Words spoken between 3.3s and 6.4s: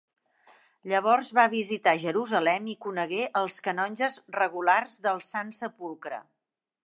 els Canonges Regulars del Sant Sepulcre.